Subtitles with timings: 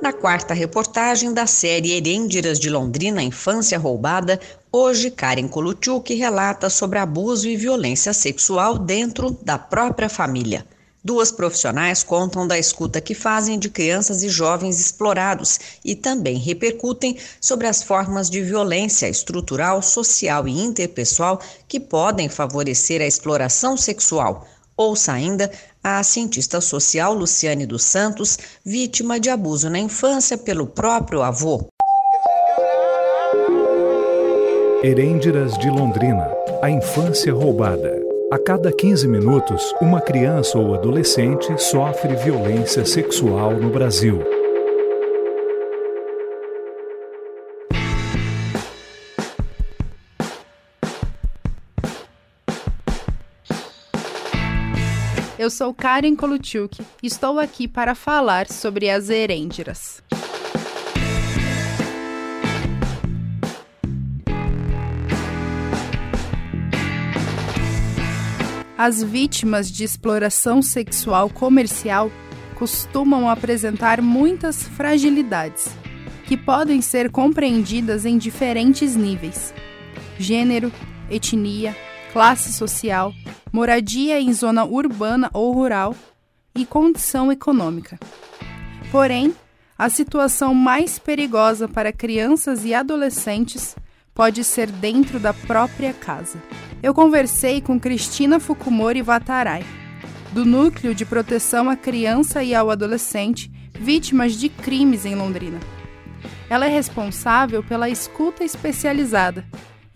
[0.00, 4.38] Na quarta reportagem da série Herêndiras de Londrina, Infância Roubada,
[4.70, 10.64] hoje Karen Koluchuk relata sobre abuso e violência sexual dentro da própria família.
[11.02, 17.16] Duas profissionais contam da escuta que fazem de crianças e jovens explorados e também repercutem
[17.40, 24.46] sobre as formas de violência estrutural, social e interpessoal que podem favorecer a exploração sexual.
[24.76, 25.50] Ouça ainda
[25.82, 31.68] a cientista social Luciane dos Santos, vítima de abuso na infância pelo próprio avô.
[34.82, 36.30] Herêndiras de Londrina
[36.62, 38.00] A infância roubada.
[38.30, 44.37] A cada 15 minutos, uma criança ou adolescente sofre violência sexual no Brasil.
[55.48, 60.02] Eu sou Karen Koluchuk e estou aqui para falar sobre as herêndiras.
[68.76, 72.12] As vítimas de exploração sexual comercial
[72.54, 75.70] costumam apresentar muitas fragilidades,
[76.26, 79.54] que podem ser compreendidas em diferentes níveis:
[80.18, 80.70] gênero,
[81.10, 81.74] etnia,
[82.12, 83.14] classe social,
[83.52, 85.94] moradia em zona urbana ou rural
[86.54, 87.98] e condição econômica.
[88.90, 89.34] Porém,
[89.78, 93.76] a situação mais perigosa para crianças e adolescentes
[94.14, 96.42] pode ser dentro da própria casa.
[96.82, 99.64] Eu conversei com Cristina Fukumori Vatarai,
[100.32, 105.60] do Núcleo de Proteção à Criança e ao Adolescente vítimas de crimes em Londrina.
[106.50, 109.44] Ela é responsável pela escuta especializada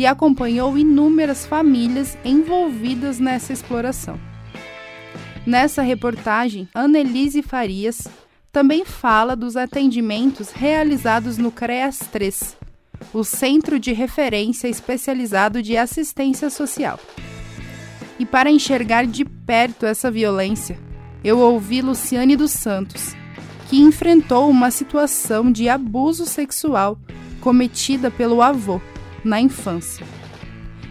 [0.00, 4.18] e acompanhou inúmeras famílias envolvidas nessa exploração.
[5.46, 8.08] Nessa reportagem, Annelise Farias
[8.50, 12.56] também fala dos atendimentos realizados no CREAS 3,
[13.12, 16.98] o Centro de Referência Especializado de Assistência Social.
[18.18, 20.78] E para enxergar de perto essa violência,
[21.22, 23.14] eu ouvi Luciane dos Santos,
[23.68, 26.98] que enfrentou uma situação de abuso sexual
[27.42, 28.80] cometida pelo avô
[29.24, 30.06] na infância.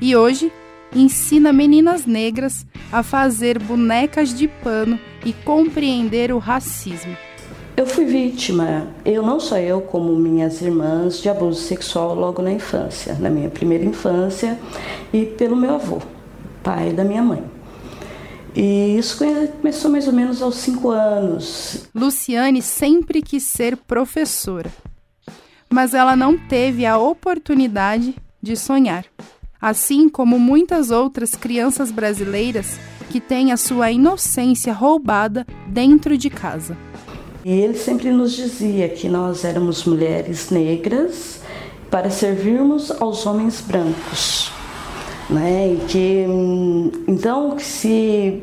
[0.00, 0.52] E hoje
[0.94, 7.16] ensina meninas negras a fazer bonecas de pano e compreender o racismo.
[7.76, 12.52] Eu fui vítima, eu não só eu, como minhas irmãs, de abuso sexual logo na
[12.52, 14.56] infância, na minha primeira infância,
[15.12, 16.00] e pelo meu avô,
[16.62, 17.42] pai da minha mãe.
[18.54, 19.18] E isso
[19.60, 21.88] começou mais ou menos aos cinco anos.
[21.92, 24.70] Luciane sempre quis ser professora,
[25.70, 29.04] mas ela não teve a oportunidade de sonhar.
[29.60, 32.78] Assim como muitas outras crianças brasileiras
[33.10, 36.76] que têm a sua inocência roubada dentro de casa.
[37.44, 41.40] Ele sempre nos dizia que nós éramos mulheres negras
[41.90, 44.50] para servirmos aos homens brancos.
[45.30, 45.74] Né?
[45.74, 46.26] E que,
[47.06, 48.42] então, se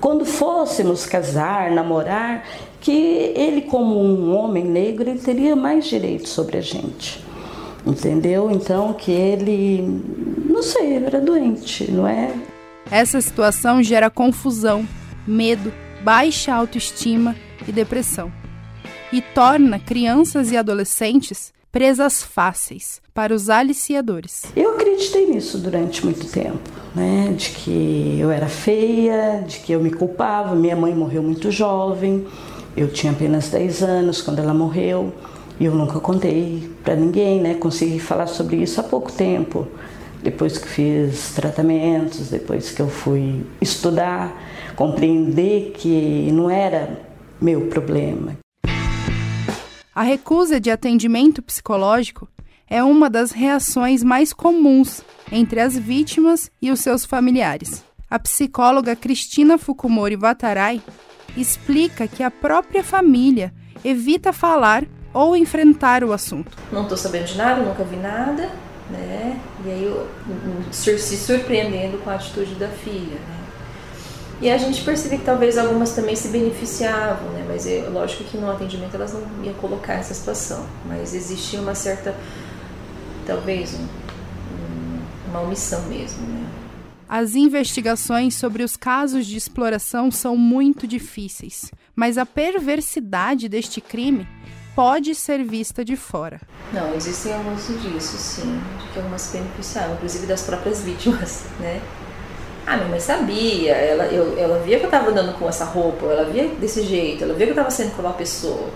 [0.00, 2.44] quando fôssemos casar, namorar,
[2.80, 7.22] que ele, como um homem negro, ele teria mais direitos sobre a gente.
[7.86, 8.50] Entendeu?
[8.50, 10.02] Então, que ele,
[10.46, 12.32] não sei, ele era doente, não é?
[12.90, 14.86] Essa situação gera confusão,
[15.26, 15.72] medo,
[16.02, 17.36] baixa autoestima
[17.66, 18.32] e depressão,
[19.12, 24.44] e torna crianças e adolescentes presas fáceis para os aliciadores.
[24.56, 26.58] Eu acreditei nisso durante muito tempo,
[26.94, 27.34] né?
[27.36, 30.54] De que eu era feia, de que eu me culpava.
[30.54, 32.26] Minha mãe morreu muito jovem,
[32.76, 35.12] eu tinha apenas 10 anos quando ela morreu
[35.58, 37.54] e eu nunca contei para ninguém, né?
[37.54, 39.68] Consegui falar sobre isso há pouco tempo,
[40.22, 44.34] depois que fiz tratamentos, depois que eu fui estudar,
[44.74, 46.98] compreender que não era
[47.40, 48.38] meu problema.
[49.94, 52.26] A recusa de atendimento psicológico
[52.70, 57.84] é uma das reações mais comuns entre as vítimas e os seus familiares.
[58.08, 60.80] A psicóloga Cristina Fukumori Vatarai
[61.36, 63.52] explica que a própria família
[63.84, 66.56] evita falar ou enfrentar o assunto.
[66.72, 68.48] Não estou sabendo de nada, nunca vi nada,
[68.88, 69.40] né?
[69.64, 70.08] E aí eu,
[70.72, 73.40] se surpreendendo com a atitude da filha, né?
[74.40, 77.44] E a gente percebe que talvez algumas também se beneficiavam, né?
[77.46, 80.64] Mas é lógico que no atendimento elas não iam colocar essa situação.
[80.86, 82.14] Mas existia uma certa,
[83.30, 86.44] talvez, um, um, uma omissão mesmo, né?
[87.08, 94.26] As investigações sobre os casos de exploração são muito difíceis, mas a perversidade deste crime
[94.74, 96.40] pode ser vista de fora.
[96.72, 101.80] Não, existem alguns indícios, sim, de que algumas se beneficiaram, inclusive das próprias vítimas, né?
[102.66, 106.06] Ah, minha mãe sabia, ela, eu, ela via que eu estava andando com essa roupa,
[106.06, 108.70] ela via desse jeito, ela via que eu estava sendo com uma pessoa.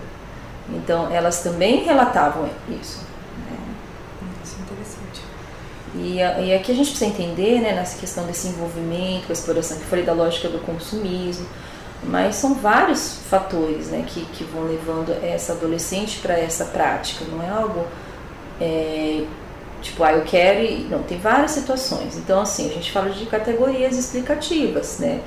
[0.69, 2.49] Então, elas também relatavam
[2.81, 3.14] isso.
[4.45, 5.21] Isso é interessante.
[5.95, 9.83] E, e aqui a gente precisa entender, né, nessa questão desse envolvimento, a exploração, que
[9.83, 11.47] eu falei da lógica do consumismo,
[12.03, 17.41] mas são vários fatores né, que, que vão levando essa adolescente para essa prática, não
[17.41, 17.85] é algo
[18.61, 19.23] é,
[19.81, 20.87] tipo, ah, eu quero e.
[20.89, 22.15] Não, tem várias situações.
[22.17, 25.21] Então, assim, a gente fala de categorias explicativas, né?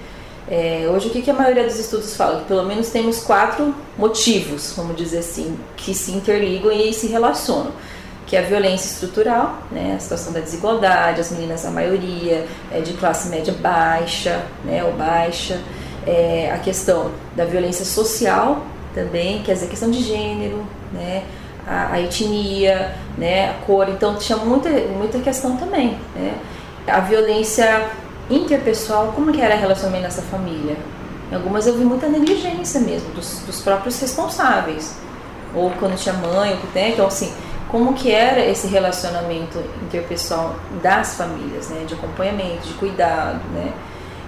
[0.50, 2.40] É, hoje, o que, que a maioria dos estudos fala?
[2.40, 7.72] Que pelo menos temos quatro motivos, vamos dizer assim, que se interligam e se relacionam
[8.28, 12.80] que é a violência estrutural, né, a situação da desigualdade, as meninas, a maioria, é
[12.80, 15.58] de classe média baixa, né, ou baixa,
[16.06, 21.24] é, a questão da violência social também, quer dizer, a questão de gênero, né,
[21.66, 26.34] a, a, etnia, né, a cor, então tinha muita, muita questão também, né,
[26.86, 27.88] a violência
[28.28, 30.76] interpessoal, como que era a relacionamento nessa família?
[31.32, 34.96] Em algumas eu vi muita negligência mesmo, dos, dos próprios responsáveis,
[35.54, 37.32] ou quando tinha mãe, ou tem, então assim,
[37.70, 43.72] como que era esse relacionamento interpessoal das famílias, né, de acompanhamento, de cuidado, né,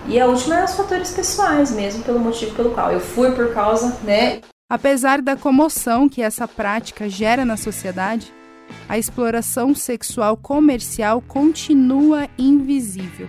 [0.07, 3.53] e a última é os fatores pessoais mesmo, pelo motivo pelo qual eu fui por
[3.53, 4.41] causa, né.
[4.69, 8.33] Apesar da comoção que essa prática gera na sociedade,
[8.89, 13.29] a exploração sexual comercial continua invisível,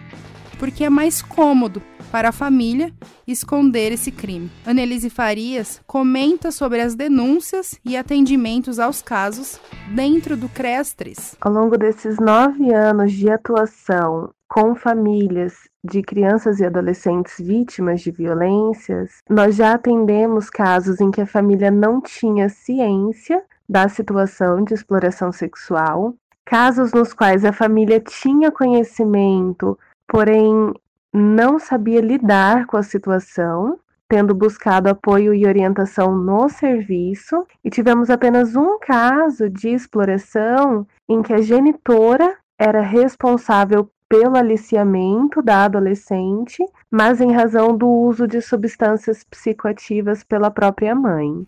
[0.61, 1.81] porque é mais cômodo
[2.11, 2.93] para a família
[3.27, 4.51] esconder esse crime.
[4.63, 9.59] Annelise Farias comenta sobre as denúncias e atendimentos aos casos
[9.95, 11.37] dentro do CREAS 3.
[11.41, 15.53] Ao longo desses nove anos de atuação com famílias
[15.83, 21.71] de crianças e adolescentes vítimas de violências, nós já atendemos casos em que a família
[21.71, 26.13] não tinha ciência da situação de exploração sexual,
[26.45, 29.79] casos nos quais a família tinha conhecimento,
[30.11, 30.73] porém
[31.13, 33.79] não sabia lidar com a situação,
[34.09, 41.21] tendo buscado apoio e orientação no serviço, e tivemos apenas um caso de exploração em
[41.21, 46.61] que a genitora era responsável pelo aliciamento da adolescente,
[46.91, 51.47] mas em razão do uso de substâncias psicoativas pela própria mãe.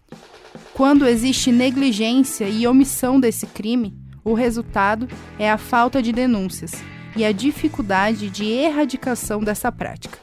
[0.73, 3.93] Quando existe negligência e omissão desse crime,
[4.23, 5.05] o resultado
[5.37, 6.71] é a falta de denúncias
[7.15, 10.17] e a dificuldade de erradicação dessa prática.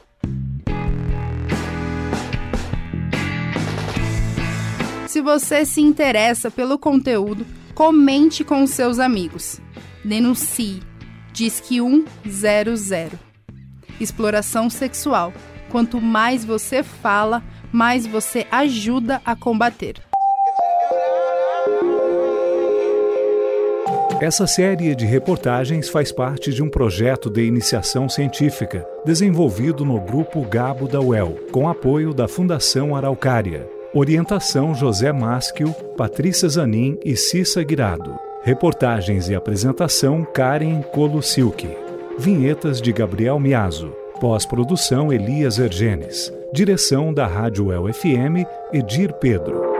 [5.07, 7.45] Se você se interessa pelo conteúdo,
[7.75, 9.59] comente com seus amigos.
[10.03, 10.81] Denuncie
[11.33, 13.11] Disque 100.
[13.99, 15.33] Exploração sexual.
[15.69, 17.41] Quanto mais você fala,
[17.71, 20.10] mais você ajuda a combater.
[24.21, 30.43] Essa série de reportagens faz parte de um projeto de iniciação científica desenvolvido no Grupo
[30.43, 33.67] Gabo da UEL, com apoio da Fundação Araucária.
[33.91, 38.13] Orientação José Maschio, Patrícia Zanin e Cissa Guirado.
[38.43, 41.69] Reportagens e apresentação Karen Kolusilki.
[42.19, 43.91] Vinhetas de Gabriel Miazo.
[44.19, 46.31] Pós-produção Elias Ergenes.
[46.53, 49.71] Direção da Rádio El FM, Edir Pedro.